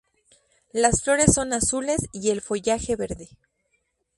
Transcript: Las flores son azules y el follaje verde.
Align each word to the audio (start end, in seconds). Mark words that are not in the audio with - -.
Las 0.73 1.03
flores 1.03 1.31
son 1.33 1.53
azules 1.53 2.07
y 2.11 2.31
el 2.31 2.41
follaje 2.41 2.95
verde. 2.95 3.29